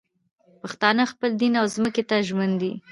پښتانه 0.61 1.03
خپل 1.11 1.29
دین 1.41 1.53
او 1.61 1.65
ځمکې 1.75 2.03
ته 2.09 2.15
ژمن 2.27 2.51
دي 2.61 2.71